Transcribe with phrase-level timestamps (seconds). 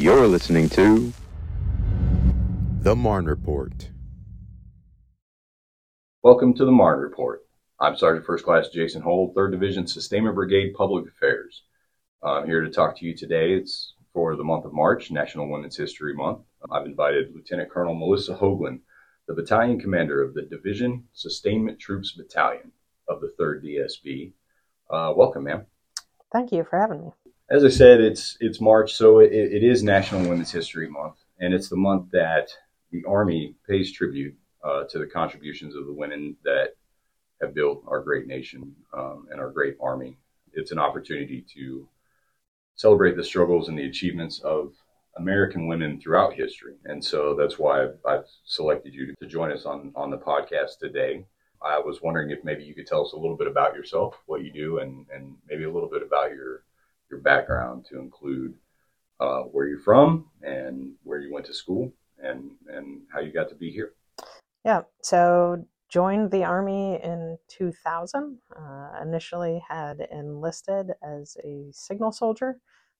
[0.00, 1.12] You're listening to
[2.80, 3.90] The Marne Report.
[6.22, 7.42] Welcome to the Marne Report.
[7.78, 11.64] I'm Sergeant First Class Jason Hull, 3rd Division Sustainment Brigade Public Affairs.
[12.22, 13.52] I'm here to talk to you today.
[13.52, 16.46] It's for the month of March, National Women's History Month.
[16.70, 18.80] I've invited Lieutenant Colonel Melissa Hoaglin,
[19.28, 22.72] the battalion commander of the Division Sustainment Troops Battalion
[23.06, 24.32] of the 3rd DSB.
[24.88, 25.66] Uh, welcome, ma'am.
[26.32, 27.10] Thank you for having me.
[27.50, 31.52] As I said, it's it's March, so it, it is National Women's History Month, and
[31.52, 32.48] it's the month that
[32.92, 36.76] the Army pays tribute uh, to the contributions of the women that
[37.40, 40.16] have built our great nation um, and our great Army.
[40.52, 41.88] It's an opportunity to
[42.76, 44.72] celebrate the struggles and the achievements of
[45.16, 49.64] American women throughout history, and so that's why I've, I've selected you to join us
[49.64, 51.26] on on the podcast today.
[51.60, 54.44] I was wondering if maybe you could tell us a little bit about yourself, what
[54.44, 56.62] you do, and and maybe a little bit about your
[57.10, 58.54] your background to include
[59.20, 63.48] uh, where you're from and where you went to school and and how you got
[63.48, 63.92] to be here.
[64.64, 68.38] Yeah, so joined the army in 2000.
[68.56, 72.58] Uh, initially had enlisted as a signal soldier.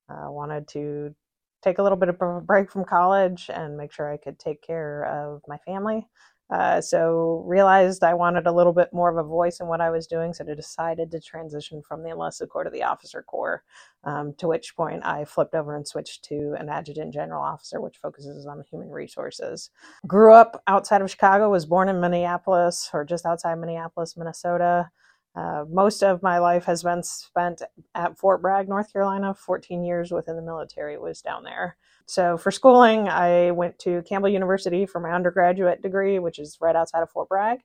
[0.09, 1.15] Uh, wanted to
[1.63, 4.63] take a little bit of a break from college and make sure I could take
[4.63, 6.07] care of my family.
[6.51, 9.91] Uh, so realized I wanted a little bit more of a voice in what I
[9.91, 13.63] was doing, so I decided to transition from the enlisted corps to the officer corps.
[14.03, 17.99] Um, to which point I flipped over and switched to an adjutant general officer, which
[17.99, 19.71] focuses on human resources.
[20.07, 24.91] Grew up outside of Chicago, was born in Minneapolis or just outside Minneapolis, Minnesota.
[25.37, 27.63] Uh, most of my life has been spent
[27.95, 29.35] at Fort Bragg, North Carolina.
[29.35, 31.77] 14 years within the military was down there.
[32.07, 36.75] So for schooling, I went to Campbell University for my undergraduate degree, which is right
[36.75, 37.61] outside of Fort Bragg,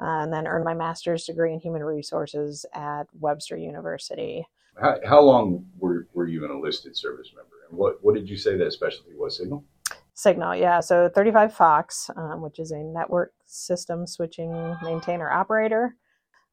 [0.00, 4.46] uh, and then earned my master's degree in human resources at Webster University.
[4.80, 7.56] How, how long were, were you an enlisted service member?
[7.68, 9.64] And what, what did you say that specialty was, Signal?
[10.14, 10.78] Signal, yeah.
[10.78, 15.96] So 35 Fox, um, which is a network system switching maintainer operator.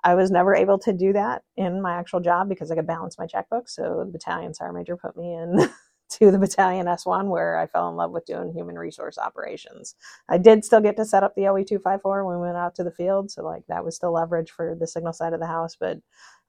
[0.06, 3.18] I was never able to do that in my actual job because I could balance
[3.18, 3.68] my checkbook.
[3.68, 5.68] So the battalion sergeant major put me in
[6.12, 9.96] to the battalion S1 where I fell in love with doing human resource operations.
[10.30, 12.92] I did still get to set up the OE254 when we went out to the
[12.92, 15.98] field, so like that was still leverage for the signal side of the house, but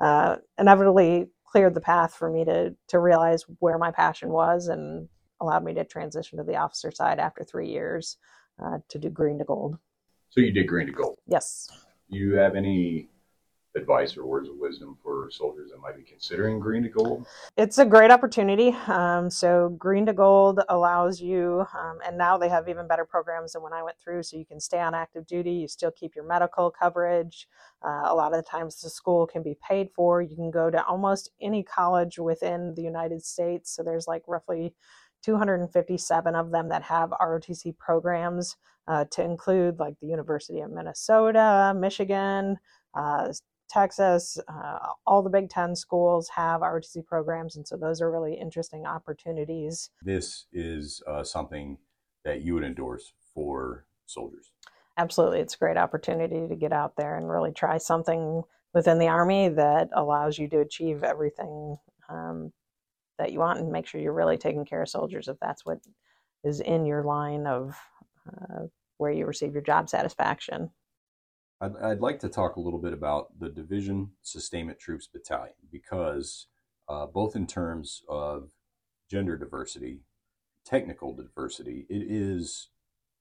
[0.00, 5.08] uh, inevitably cleared the path for me to to realize where my passion was and
[5.40, 8.18] allowed me to transition to the officer side after three years
[8.62, 9.78] uh, to do green to gold.
[10.28, 11.18] So you did green to gold.
[11.26, 11.70] Yes.
[12.08, 13.08] You have any
[13.76, 17.26] advice or words of wisdom for soldiers that might be considering green to gold?
[17.56, 18.70] It's a great opportunity.
[18.86, 23.52] Um, so, green to gold allows you, um, and now they have even better programs
[23.52, 24.22] than when I went through.
[24.22, 27.46] So, you can stay on active duty, you still keep your medical coverage.
[27.84, 30.22] Uh, a lot of the times, the school can be paid for.
[30.22, 33.74] You can go to almost any college within the United States.
[33.74, 34.74] So, there's like roughly
[35.22, 38.56] 257 of them that have ROTC programs
[38.88, 42.56] uh, to include like the University of Minnesota, Michigan,
[42.94, 43.32] uh,
[43.68, 48.34] Texas, uh, all the Big Ten schools have ROTC programs, and so those are really
[48.34, 49.90] interesting opportunities.
[50.02, 51.78] This is uh, something
[52.24, 54.52] that you would endorse for soldiers.
[54.96, 59.08] Absolutely, it's a great opportunity to get out there and really try something within the
[59.08, 61.76] Army that allows you to achieve everything
[62.08, 62.52] um,
[63.18, 65.78] that you want and make sure you're really taking care of soldiers if that's what
[66.44, 67.76] is in your line of
[68.28, 68.66] uh,
[68.98, 70.70] where you receive your job satisfaction.
[71.60, 76.46] I'd, I'd, like to talk a little bit about the Division Sustainment Troops Battalion because,
[76.88, 78.50] uh, both in terms of
[79.10, 80.00] gender diversity,
[80.64, 82.68] technical diversity, it is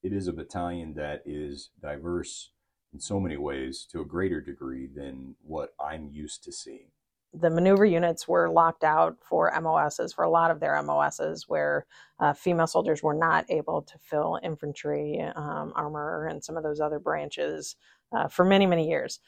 [0.03, 2.51] it is a battalion that is diverse
[2.93, 6.91] in so many ways to a greater degree than what I'm used to seeing.
[7.33, 11.85] The maneuver units were locked out for MOSs, for a lot of their MOSs, where
[12.19, 16.79] uh, female soldiers were not able to fill infantry, um, armor, and some of those
[16.79, 17.75] other branches
[18.11, 19.19] uh, for many, many years.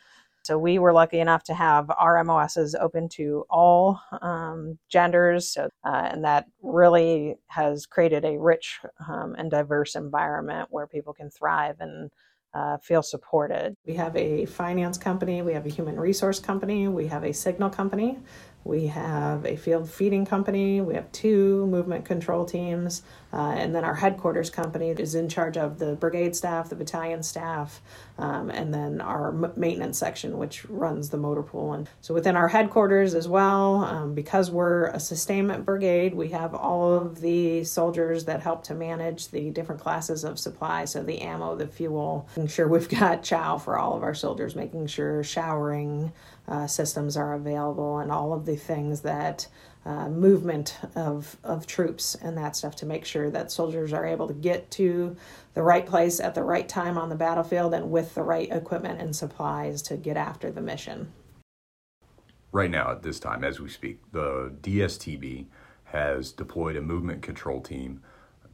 [0.43, 5.69] So we were lucky enough to have our MOSs open to all um, genders, so,
[5.85, 8.79] uh, and that really has created a rich
[9.09, 12.09] um, and diverse environment where people can thrive and
[12.53, 13.75] uh, feel supported.
[13.85, 17.69] We have a finance company, we have a human resource company, we have a signal
[17.69, 18.17] company,
[18.63, 23.01] we have a field feeding company, we have two movement control teams,
[23.31, 27.23] uh, and then our headquarters company is in charge of the brigade staff, the battalion
[27.23, 27.81] staff,
[28.17, 31.73] um, and then our m- maintenance section, which runs the motor pool.
[31.73, 36.53] And so within our headquarters as well, um, because we're a sustainment brigade, we have
[36.53, 40.85] all of the soldiers that help to manage the different classes of supply.
[40.85, 44.55] So the ammo, the fuel, making sure we've got chow for all of our soldiers,
[44.55, 46.11] making sure showering
[46.47, 49.47] uh, systems are available, and all of the things that
[49.85, 54.27] uh, movement of, of troops and that stuff to make sure that soldiers are able
[54.27, 55.15] to get to
[55.53, 58.99] the right place at the right time on the battlefield and with the right equipment
[58.99, 61.13] and supplies to get after the mission.
[62.51, 65.45] Right now, at this time, as we speak, the DSTB
[65.85, 68.01] has deployed a movement control team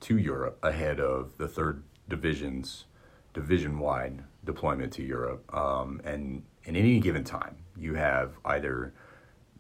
[0.02, 2.86] to Europe ahead of the 3rd Division's
[3.34, 5.44] division wide deployment to Europe.
[5.56, 8.94] Um, and in any given time, you have either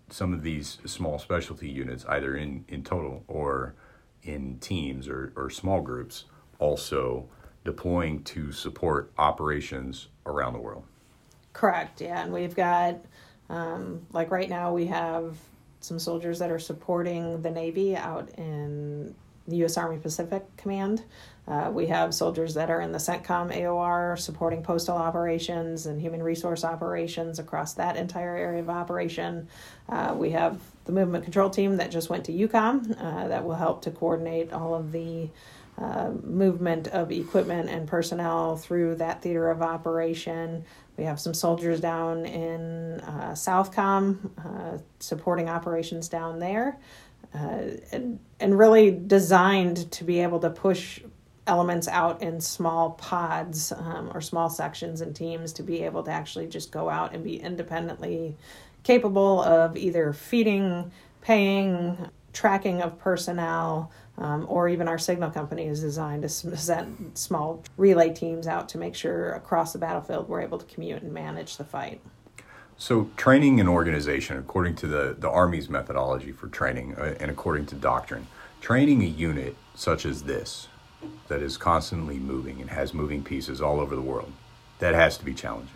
[0.09, 3.75] some of these small specialty units, either in, in total or
[4.23, 6.25] in teams or, or small groups,
[6.59, 7.27] also
[7.65, 10.83] deploying to support operations around the world.
[11.53, 12.23] Correct, yeah.
[12.23, 12.97] And we've got,
[13.49, 15.37] um, like right now, we have
[15.79, 19.13] some soldiers that are supporting the Navy out in
[19.47, 19.77] the U.S.
[19.77, 21.03] Army Pacific Command.
[21.47, 26.23] Uh, we have soldiers that are in the CENTCOM AOR supporting postal operations and human
[26.23, 29.47] resource operations across that entire area of operation.
[29.89, 33.55] Uh, we have the movement control team that just went to EUCOM uh, that will
[33.55, 35.29] help to coordinate all of the
[35.77, 40.63] uh, movement of equipment and personnel through that theater of operation.
[40.97, 46.77] We have some soldiers down in uh, Southcom uh, supporting operations down there.
[47.33, 51.01] Uh, and, and really designed to be able to push
[51.47, 56.11] elements out in small pods um, or small sections and teams to be able to
[56.11, 58.35] actually just go out and be independently
[58.83, 60.91] capable of either feeding,
[61.21, 67.63] paying, tracking of personnel, um, or even our signal company is designed to send small
[67.77, 71.57] relay teams out to make sure across the battlefield we're able to commute and manage
[71.57, 72.01] the fight.
[72.77, 77.67] So, training and organization, according to the, the Army's methodology for training uh, and according
[77.67, 78.27] to doctrine,
[78.61, 80.67] training a unit such as this,
[81.27, 84.31] that is constantly moving and has moving pieces all over the world,
[84.79, 85.73] that has to be challenging.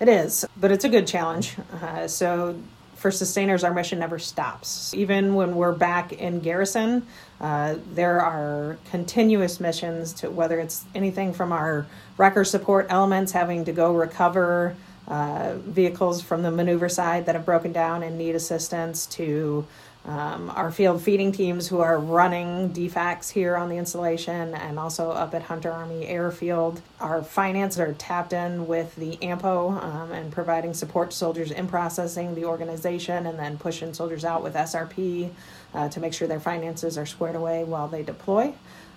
[0.00, 1.56] It is, but it's a good challenge.
[1.80, 2.56] Uh, so,
[2.96, 4.94] for sustainers, our mission never stops.
[4.94, 7.04] Even when we're back in garrison,
[7.40, 11.86] uh, there are continuous missions to whether it's anything from our
[12.16, 14.76] wrecker support elements having to go recover
[15.08, 19.66] uh, vehicles from the maneuver side that have broken down and need assistance to
[20.04, 25.10] um, our field feeding teams who are running DFACs here on the installation and also
[25.10, 26.80] up at Hunter Army Airfield.
[26.98, 31.68] Our finances are tapped in with the AMPO um, and providing support to soldiers in
[31.68, 35.30] processing the organization and then pushing soldiers out with SRP
[35.72, 38.52] uh, to make sure their finances are squared away while they deploy.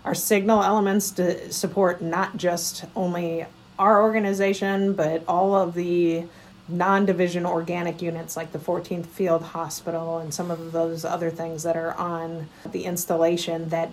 [0.05, 3.45] Our signal elements to support not just only
[3.77, 6.25] our organization, but all of the
[6.67, 11.63] non division organic units like the 14th Field Hospital and some of those other things
[11.63, 13.91] that are on the installation that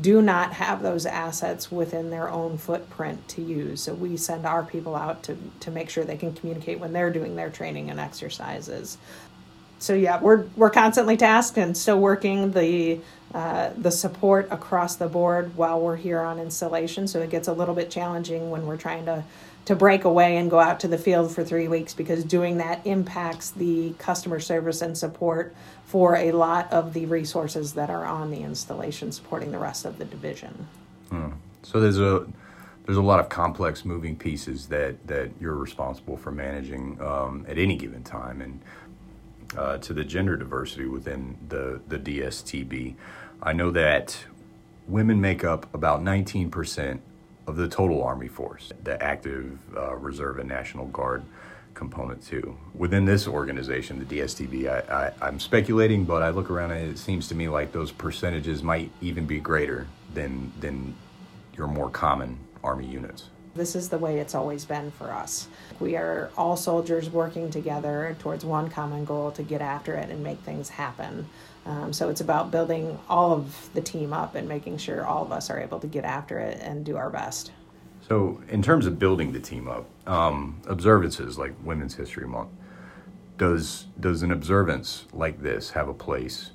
[0.00, 3.82] do not have those assets within their own footprint to use.
[3.82, 7.12] So we send our people out to, to make sure they can communicate when they're
[7.12, 8.96] doing their training and exercises.
[9.78, 13.00] So yeah, we're we're constantly tasked and still working the
[13.34, 17.08] uh, the support across the board while we're here on installation.
[17.08, 19.24] So it gets a little bit challenging when we're trying to
[19.64, 22.84] to break away and go out to the field for three weeks because doing that
[22.84, 25.54] impacts the customer service and support
[25.84, 29.98] for a lot of the resources that are on the installation supporting the rest of
[29.98, 30.66] the division.
[31.10, 31.30] Hmm.
[31.62, 32.26] So there's a
[32.84, 37.58] there's a lot of complex moving pieces that that you're responsible for managing um, at
[37.58, 38.60] any given time, and
[39.56, 42.96] uh, to the gender diversity within the the DSTB,
[43.42, 44.24] I know that
[44.88, 47.00] women make up about 19 percent
[47.46, 51.22] of the total Army force, the active uh, reserve and National Guard
[51.74, 52.56] component too.
[52.74, 56.98] Within this organization, the DSTB, I, I, am speculating, but I look around and it
[56.98, 60.94] seems to me like those percentages might even be greater than than
[61.56, 63.30] your more common Army units.
[63.54, 65.48] This is the way it's always been for us.
[65.78, 70.22] We are all soldiers working together towards one common goal to get after it and
[70.22, 71.28] make things happen.
[71.66, 75.32] Um, so it's about building all of the team up and making sure all of
[75.32, 77.52] us are able to get after it and do our best.
[78.08, 82.50] So, in terms of building the team up, um, observances like Women's History Month,
[83.38, 86.50] does does an observance like this have a place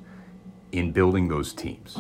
[0.74, 2.00] in building those teams,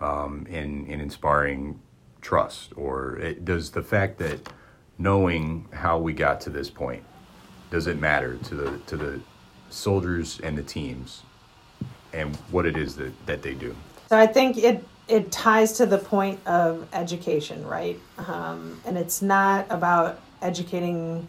[0.00, 1.80] um, in in inspiring
[2.26, 4.52] trust, or it, does the fact that
[4.98, 7.04] knowing how we got to this point
[7.70, 9.20] does it matter to the to the
[9.70, 11.22] soldiers and the teams
[12.12, 13.76] and what it is that, that they do.
[14.08, 18.00] So I think it it ties to the point of education, right?
[18.18, 21.28] Um, and it's not about educating.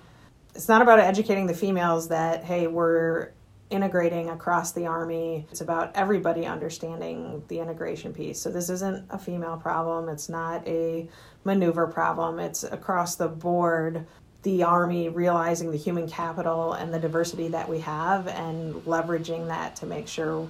[0.55, 3.29] It's not about educating the females that hey, we're
[3.69, 5.45] integrating across the army.
[5.51, 8.39] It's about everybody understanding the integration piece.
[8.39, 10.09] So this isn't a female problem.
[10.09, 11.07] It's not a
[11.43, 12.39] maneuver problem.
[12.39, 14.05] It's across the board
[14.43, 19.75] the Army realizing the human capital and the diversity that we have and leveraging that
[19.75, 20.47] to make sure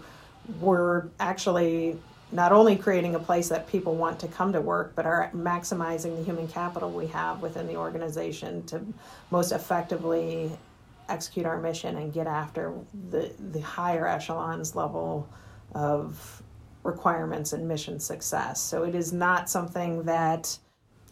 [0.60, 1.98] we're actually
[2.32, 6.16] not only creating a place that people want to come to work, but are maximizing
[6.18, 8.82] the human capital we have within the organization to
[9.32, 10.52] most effectively
[11.10, 12.74] execute our mission and get after
[13.10, 15.30] the, the higher echelons level
[15.74, 16.42] of
[16.84, 18.62] requirements and mission success.
[18.62, 20.58] So it is not something that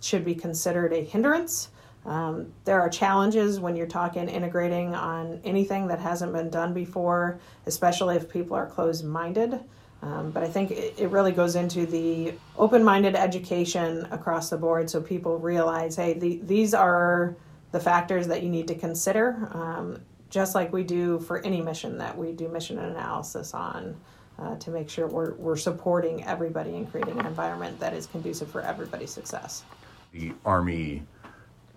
[0.02, 1.70] should be considered a hindrance.
[2.06, 7.40] Um, there are challenges when you're talking integrating on anything that hasn't been done before,
[7.66, 9.60] especially if people are closed minded.
[10.02, 14.58] Um, but I think it, it, really goes into the open minded education across the
[14.58, 17.36] board so people realize hey, the, these are
[17.76, 21.98] the factors that you need to consider, um, just like we do for any mission
[21.98, 23.98] that we do mission analysis on.
[24.38, 28.50] Uh, to make sure we're, we're supporting everybody and creating an environment that is conducive
[28.50, 29.64] for everybody's success.
[30.12, 31.04] The Army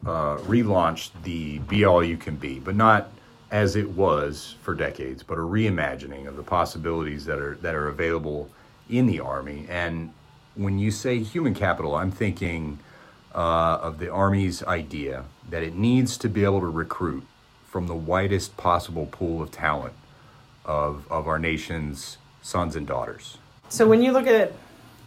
[0.05, 3.11] uh, relaunched the Be All You Can Be, but not
[3.53, 7.89] as it was for decades, but a reimagining of the possibilities that are that are
[7.89, 8.49] available
[8.91, 9.67] in the Army.
[9.69, 10.13] And
[10.57, 12.81] when you say human capital, I'm thinking
[13.35, 17.25] uh, of the Army's idea that it needs to be able to recruit
[17.67, 19.95] from the widest possible pool of talent
[20.65, 23.39] of, of our nation's sons and daughters.
[23.69, 24.53] So when you look at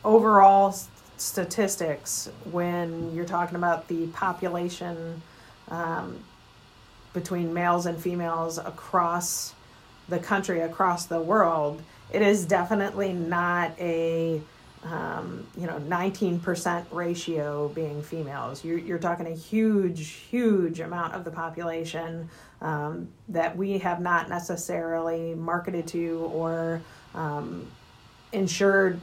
[0.04, 0.76] overall
[1.18, 5.22] statistics, when you're talking about the population
[5.70, 6.20] um,
[7.14, 9.54] between males and females across
[10.10, 14.42] the country, across the world, it is definitely not a
[14.84, 18.64] um, you know 19% ratio being females.
[18.66, 22.30] You're, you're talking a huge, huge amount of the population
[22.62, 26.82] um, that we have not necessarily marketed to or
[27.14, 27.68] um,
[28.32, 29.00] ensured,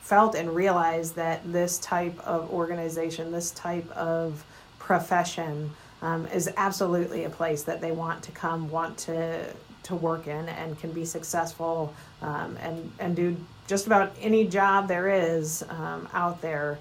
[0.00, 4.44] felt, and realized that this type of organization, this type of
[4.78, 5.70] profession
[6.02, 9.46] um, is absolutely a place that they want to come, want to
[9.86, 14.88] to work in, and can be successful um, and and do just about any job
[14.88, 16.78] there is um, out there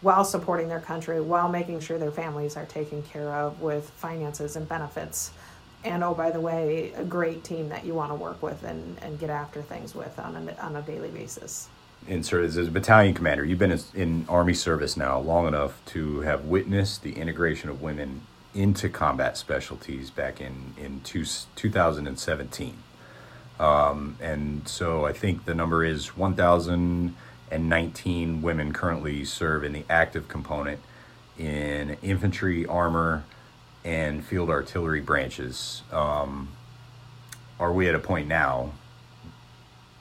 [0.00, 4.56] while supporting their country, while making sure their families are taken care of with finances
[4.56, 5.32] and benefits.
[5.84, 8.98] And oh, by the way, a great team that you want to work with and,
[9.02, 11.68] and get after things with on a, on a daily basis.
[12.06, 16.20] And sir, as a battalion commander, you've been in Army service now long enough to
[16.20, 18.22] have witnessed the integration of women
[18.58, 21.24] into combat specialties back in in two,
[21.54, 22.76] 2017.
[23.60, 30.26] Um, and so I think the number is 1,019 women currently serve in the active
[30.28, 30.80] component
[31.38, 33.22] in infantry, armor,
[33.84, 35.82] and field artillery branches.
[35.92, 36.48] Um,
[37.60, 38.72] are we at a point now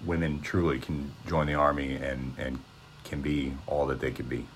[0.03, 2.59] women truly can join the army and, and
[3.03, 4.47] can be all that they could be?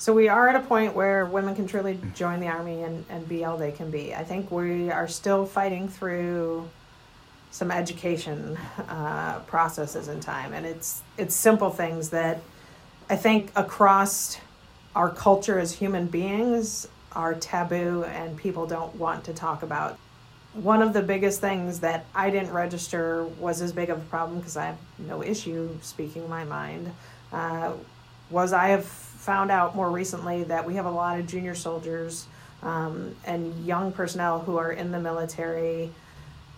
[0.00, 3.28] So we are at a point where women can truly join the army and, and
[3.28, 4.14] be all they can be.
[4.14, 6.70] I think we are still fighting through
[7.50, 8.56] some education
[8.88, 12.40] uh, processes in time, and it's it's simple things that
[13.10, 14.38] I think across
[14.96, 19.98] our culture as human beings are taboo and people don't want to talk about.
[20.54, 24.38] One of the biggest things that I didn't register was as big of a problem
[24.38, 26.90] because I have no issue speaking my mind.
[27.30, 27.72] Uh,
[28.30, 32.26] was I have found out more recently that we have a lot of junior soldiers
[32.62, 35.90] um, and young personnel who are in the military.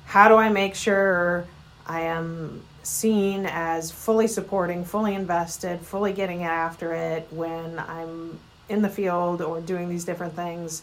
[0.05, 1.45] How do I make sure
[1.89, 8.39] I am seen as fully supporting, fully invested, fully getting after it when I'm
[8.69, 10.83] in the field or doing these different things?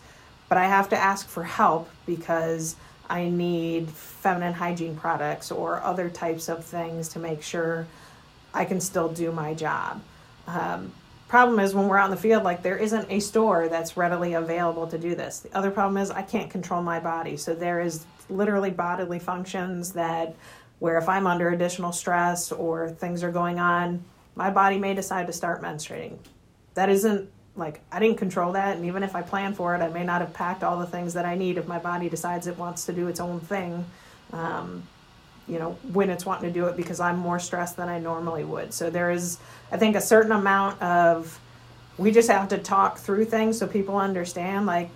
[0.49, 2.75] But I have to ask for help because
[3.09, 7.87] I need feminine hygiene products or other types of things to make sure
[8.53, 10.01] I can still do my job.
[10.45, 10.91] Um,
[11.29, 14.33] problem is when we're out in the field like there isn't a store that's readily
[14.33, 15.39] available to do this.
[15.39, 17.37] The other problem is i can't control my body.
[17.37, 20.35] So there is literally bodily functions that
[20.79, 24.03] where if i'm under additional stress or things are going on
[24.35, 26.17] my body may decide to start menstruating.
[26.73, 28.75] That isn't like i didn't control that.
[28.75, 31.13] And even if i plan for it i may not have packed all the things
[31.13, 33.85] that i need if my body decides it wants to do its own thing.
[34.33, 34.83] Um,
[35.49, 38.43] you know, when it's wanting to do it because I'm more stressed than I normally
[38.43, 38.73] would.
[38.73, 39.39] So there is,
[39.71, 41.39] I think, a certain amount of,
[41.97, 44.65] we just have to talk through things so people understand.
[44.65, 44.89] Like,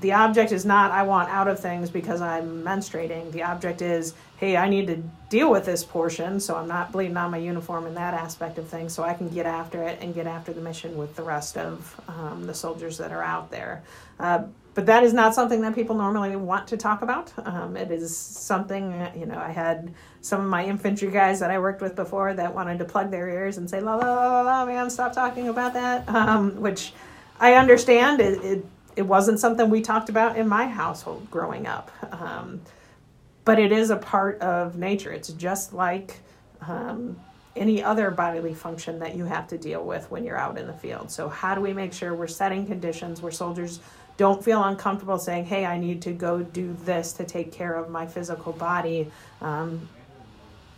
[0.00, 3.30] the object is not, I want out of things because I'm menstruating.
[3.32, 7.16] The object is, hey, I need to deal with this portion so I'm not bleeding
[7.16, 10.14] on my uniform in that aspect of things so I can get after it and
[10.14, 13.82] get after the mission with the rest of um, the soldiers that are out there.
[14.18, 14.44] Uh,
[14.74, 17.32] but that is not something that people normally want to talk about.
[17.44, 21.58] Um, it is something, you know, I had some of my infantry guys that I
[21.58, 24.42] worked with before that wanted to plug their ears and say, la la la la,
[24.42, 26.92] la, man, stop talking about that, um, which
[27.38, 28.20] I understand.
[28.20, 28.66] It, it,
[28.96, 31.90] it, wasn't something we talked about in my household growing up.
[32.12, 32.60] Um,
[33.44, 35.12] but it is a part of nature.
[35.12, 36.20] It's just like
[36.62, 37.20] um,
[37.56, 40.72] any other bodily function that you have to deal with when you're out in the
[40.72, 41.10] field.
[41.10, 43.80] So, how do we make sure we're setting conditions where soldiers
[44.16, 47.90] don't feel uncomfortable saying, hey, I need to go do this to take care of
[47.90, 49.88] my physical body, um,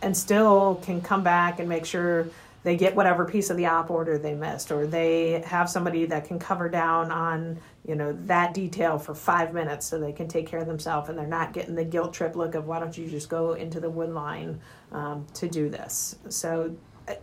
[0.01, 2.27] and still can come back and make sure
[2.63, 6.27] they get whatever piece of the op order they missed, or they have somebody that
[6.27, 10.45] can cover down on you know that detail for five minutes so they can take
[10.45, 13.07] care of themselves and they're not getting the guilt trip look of why don't you
[13.07, 14.59] just go into the wood line
[14.91, 16.17] um, to do this?
[16.29, 16.75] So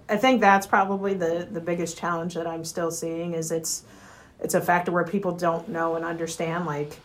[0.08, 3.84] I, think that's probably the the biggest challenge that i'm still seeing is it's
[4.40, 6.98] it's a factor where people don't know and understand like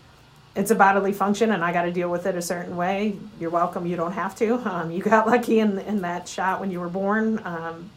[0.55, 3.15] it's a bodily function and i got to deal with it a certain way.
[3.39, 3.85] You're welcome.
[3.85, 4.55] You don't have to.
[4.69, 7.41] Um, you got lucky in, in that shot when you were born.
[7.45, 7.91] Um,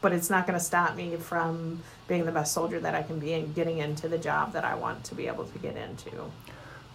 [0.00, 3.18] but it's not going to stop me from being the best soldier that I can
[3.18, 6.30] be and getting into the job that I want to be able to get into.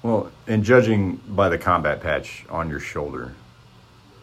[0.03, 3.33] Well, and judging by the combat patch on your shoulder,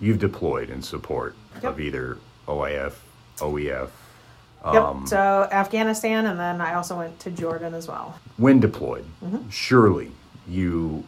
[0.00, 1.64] you've deployed in support yep.
[1.64, 2.94] of either OIF,
[3.38, 3.90] OEF.
[4.64, 5.08] Um, yep.
[5.08, 8.18] So Afghanistan, and then I also went to Jordan as well.
[8.36, 9.48] When deployed, mm-hmm.
[9.50, 10.10] surely
[10.48, 11.04] you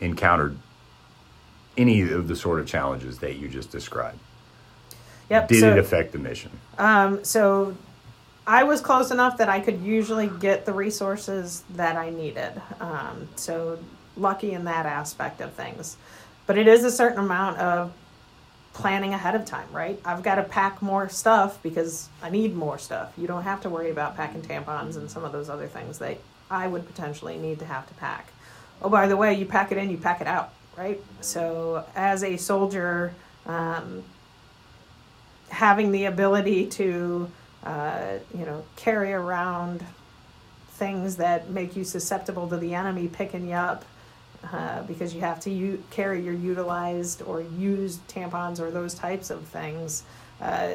[0.00, 0.56] encountered
[1.76, 4.18] any of the sort of challenges that you just described.
[5.30, 5.48] Yep.
[5.48, 6.50] Did so, it affect the mission?
[6.78, 7.76] Um, so
[8.46, 12.60] I was close enough that I could usually get the resources that I needed.
[12.80, 13.78] Um, so
[14.16, 15.96] lucky in that aspect of things.
[16.46, 17.92] But it is a certain amount of
[18.72, 20.00] planning ahead of time, right?
[20.04, 23.12] I've got to pack more stuff because I need more stuff.
[23.18, 26.18] You don't have to worry about packing tampons and some of those other things that
[26.50, 28.32] I would potentially need to have to pack.
[28.80, 31.00] Oh, by the way, you pack it in, you pack it out, right?
[31.20, 33.12] So as a soldier,
[33.46, 34.04] um,
[35.50, 37.30] having the ability to
[37.64, 39.84] uh, you know, carry around
[40.70, 43.84] things that make you susceptible to the enemy picking you up
[44.52, 49.30] uh, because you have to u- carry your utilized or used tampons or those types
[49.30, 50.04] of things
[50.40, 50.70] uh,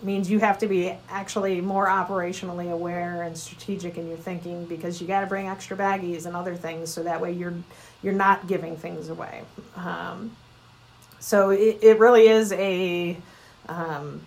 [0.00, 5.00] means you have to be actually more operationally aware and strategic in your thinking because
[5.00, 7.54] you got to bring extra baggies and other things so that way you're
[8.00, 9.42] you're not giving things away.
[9.74, 10.36] Um,
[11.18, 13.16] so it, it really is a
[13.68, 14.26] um,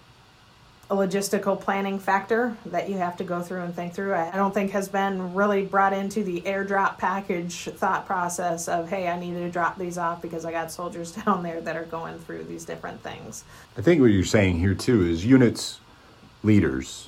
[0.92, 4.14] a logistical planning factor that you have to go through and think through.
[4.14, 9.08] I don't think has been really brought into the airdrop package thought process of, hey,
[9.08, 12.20] I need to drop these off because I got soldiers down there that are going
[12.20, 13.46] through these different things.
[13.78, 15.80] I think what you're saying here too is units
[16.44, 17.08] leaders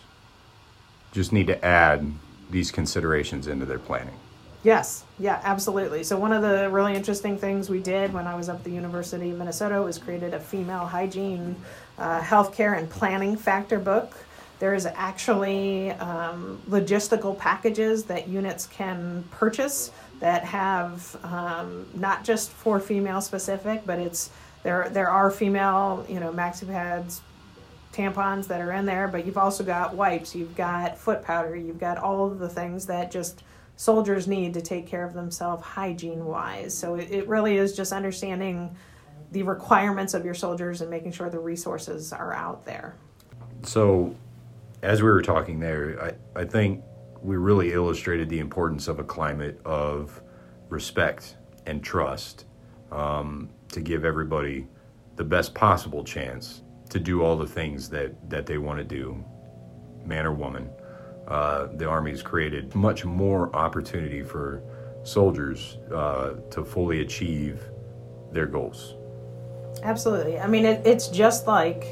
[1.12, 2.10] just need to add
[2.50, 4.16] these considerations into their planning.
[4.64, 6.04] Yes, yeah, absolutely.
[6.04, 8.72] So one of the really interesting things we did when I was up at the
[8.72, 11.58] University of Minnesota was created a female hygiene
[11.98, 14.16] uh, healthcare and planning factor book.
[14.60, 22.80] There's actually um, logistical packages that units can purchase that have um, not just for
[22.80, 24.30] female specific, but it's
[24.64, 24.90] there.
[24.90, 27.22] There are female, you know, maxi pads,
[27.92, 31.80] tampons that are in there, but you've also got wipes, you've got foot powder, you've
[31.80, 33.44] got all of the things that just
[33.76, 36.76] soldiers need to take care of themselves hygiene wise.
[36.76, 38.76] So it, it really is just understanding
[39.34, 42.96] the requirements of your soldiers and making sure the resources are out there.
[43.64, 44.16] So,
[44.84, 46.84] as we were talking there, I, I think
[47.22, 50.22] we really illustrated the importance of a climate of
[50.70, 52.46] respect and trust
[52.92, 54.68] um, to give everybody
[55.16, 59.24] the best possible chance to do all the things that, that they want to do,
[60.06, 60.70] man or woman.
[61.28, 64.62] Uh, the has created much more opportunity for
[65.04, 67.64] soldiers uh, to fully achieve
[68.32, 68.96] their goals.
[69.82, 70.40] Absolutely.
[70.40, 71.86] I mean, it, it's just like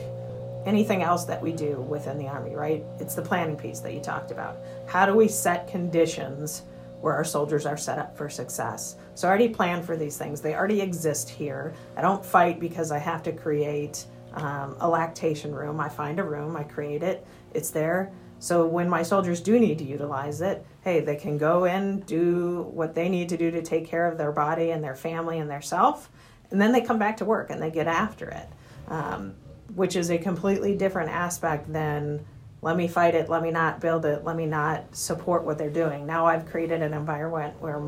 [0.66, 2.84] anything else that we do within the Army, right?
[3.00, 4.58] It's the planning piece that you talked about.
[4.88, 6.64] How do we set conditions
[7.02, 8.96] where our soldiers are set up for success?
[9.16, 11.74] So I already plan for these things, they already exist here.
[11.98, 15.80] I don't fight because I have to create um, a lactation room.
[15.80, 18.12] I find a room, I create it, it's there.
[18.40, 22.64] So when my soldiers do need to utilize it, hey, they can go in, do
[22.72, 25.50] what they need to do to take care of their body and their family and
[25.50, 26.10] their self
[26.52, 28.48] and then they come back to work and they get after it,
[28.88, 29.34] um,
[29.76, 32.26] which is a completely different aspect than
[32.62, 35.70] let me fight it, let me not build it, let me not support what they're
[35.70, 36.06] doing.
[36.06, 37.82] Now I've created an environment where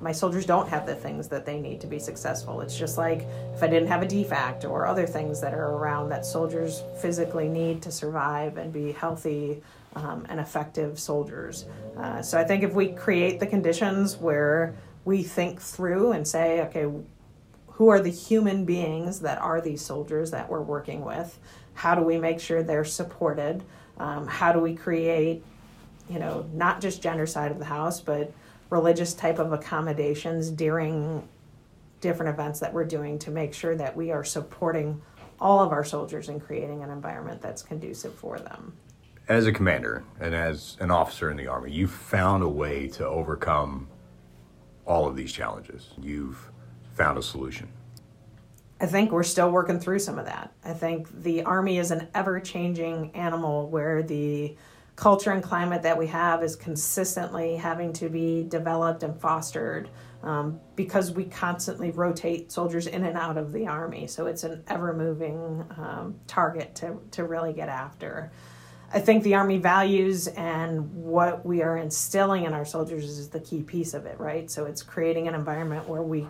[0.00, 2.60] my soldiers don't have the things that they need to be successful.
[2.60, 6.08] It's just like if I didn't have a DFAC or other things that are around
[6.10, 9.62] that soldiers physically need to survive and be healthy
[9.96, 11.66] um, and effective soldiers.
[11.96, 14.74] Uh, so I think if we create the conditions where
[15.04, 16.86] we think through and say, okay,
[17.74, 21.38] who are the human beings that are these soldiers that we're working with?
[21.74, 23.64] How do we make sure they're supported?
[23.98, 25.44] Um, how do we create,
[26.08, 28.32] you know, not just gender side of the house, but
[28.70, 31.28] religious type of accommodations during
[32.00, 35.02] different events that we're doing to make sure that we are supporting
[35.40, 38.72] all of our soldiers in creating an environment that's conducive for them.
[39.26, 43.06] As a commander and as an officer in the Army, you've found a way to
[43.06, 43.88] overcome
[44.86, 45.88] all of these challenges.
[46.00, 46.52] You've
[46.94, 47.68] found a solution.
[48.80, 50.52] I think we're still working through some of that.
[50.64, 54.56] I think the Army is an ever changing animal where the
[54.96, 59.88] culture and climate that we have is consistently having to be developed and fostered
[60.22, 64.06] um, because we constantly rotate soldiers in and out of the Army.
[64.06, 68.30] So it's an ever moving um, target to, to really get after.
[68.92, 73.40] I think the Army values and what we are instilling in our soldiers is the
[73.40, 74.48] key piece of it, right?
[74.50, 76.28] So it's creating an environment where we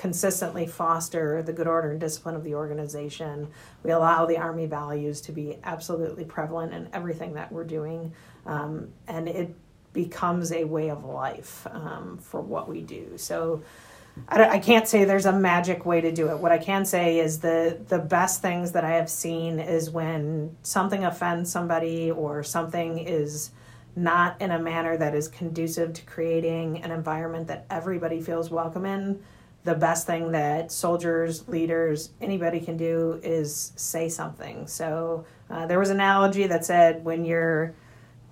[0.00, 3.46] consistently foster the good order and discipline of the organization.
[3.82, 8.14] We allow the Army values to be absolutely prevalent in everything that we're doing.
[8.46, 9.54] Um, and it
[9.92, 13.12] becomes a way of life um, for what we do.
[13.18, 13.62] So
[14.26, 16.38] I, I, can't say there's a magic way to do it.
[16.38, 20.56] What I can say is the, the best things that I have seen is when
[20.62, 23.50] something offends somebody or something is
[23.96, 28.86] not in a manner that is conducive to creating an environment that everybody feels welcome
[28.86, 29.20] in
[29.64, 34.66] the best thing that soldiers, leaders, anybody can do is say something.
[34.66, 37.74] So uh, there was an analogy that said when you're,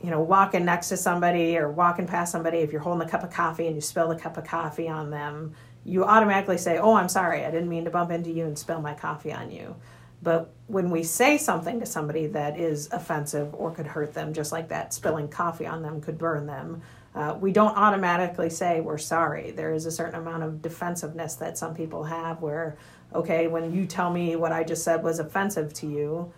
[0.02, 3.24] you know, walking next to somebody or walking past somebody, if you're holding a cup
[3.24, 6.94] of coffee and you spill a cup of coffee on them, you automatically say, "Oh,
[6.94, 9.76] I'm sorry, I didn't mean to bump into you and spill my coffee on you."
[10.22, 14.50] But when we say something to somebody that is offensive or could hurt them, just
[14.50, 16.82] like that, spilling coffee on them could burn them
[17.18, 19.50] uh, we don't automatically say we're sorry.
[19.50, 22.78] There is a certain amount of defensiveness that some people have where,
[23.12, 26.32] okay, when you tell me what I just said was offensive to you,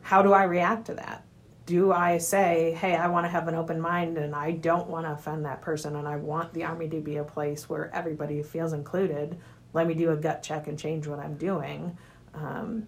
[0.00, 1.26] how do I react to that?
[1.66, 5.04] Do I say, hey, I want to have an open mind and I don't want
[5.04, 8.42] to offend that person and I want the Army to be a place where everybody
[8.42, 9.38] feels included?
[9.74, 11.98] Let me do a gut check and change what I'm doing.
[12.32, 12.86] Um,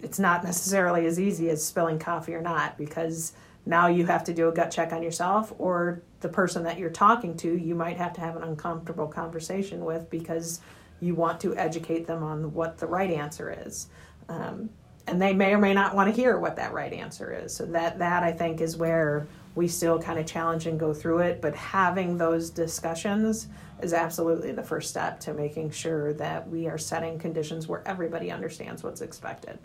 [0.00, 3.32] it's not necessarily as easy as spilling coffee or not because
[3.66, 6.90] now you have to do a gut check on yourself or the person that you're
[6.90, 10.60] talking to you might have to have an uncomfortable conversation with because
[10.98, 13.86] you want to educate them on what the right answer is.
[14.28, 14.68] Um,
[15.06, 17.54] and they may or may not want to hear what that right answer is.
[17.54, 21.20] So that that i think is where we still kind of challenge and go through
[21.20, 23.46] it but having those discussions
[23.80, 28.32] is absolutely the first step to making sure that we are setting conditions where everybody
[28.32, 29.60] understands what's expected.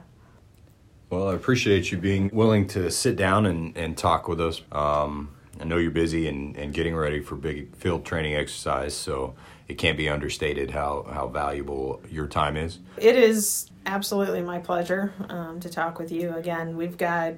[1.10, 4.62] Well, I appreciate you being willing to sit down and, and talk with us.
[4.71, 9.35] Um, I know you're busy and, and getting ready for big field training exercise, so
[9.67, 12.79] it can't be understated how, how valuable your time is.
[12.97, 16.77] It is absolutely my pleasure um, to talk with you again.
[16.77, 17.35] We've got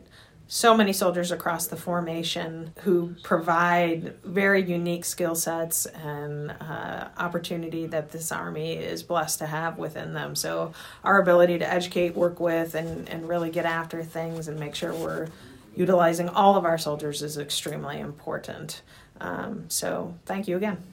[0.47, 7.88] so many soldiers across the formation who provide very unique skill sets and uh, opportunity
[7.88, 10.36] that this army is blessed to have within them.
[10.36, 10.73] So,
[11.04, 14.93] our ability to educate, work with, and, and really get after things and make sure
[14.93, 15.30] we're
[15.76, 18.82] utilizing all of our soldiers is extremely important.
[19.20, 20.84] Um, so, thank you again.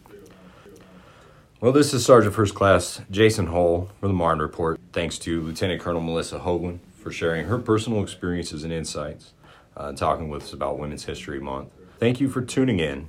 [1.61, 4.81] Well, this is Sergeant First Class Jason Hull for the Marne Report.
[4.93, 9.33] Thanks to Lieutenant Colonel Melissa Hoaglin for sharing her personal experiences and insights
[9.77, 11.71] uh, talking with us about Women's History Month.
[11.99, 13.09] Thank you for tuning in.